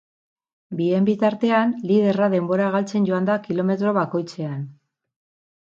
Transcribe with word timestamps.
Bien 0.79 1.03
bitartean, 1.09 1.75
liderra 1.91 2.31
denbora 2.35 2.71
galtzen 2.77 3.07
joan 3.11 3.29
da 3.29 3.37
kilometro 3.47 3.95
bakoitzean. 4.01 4.61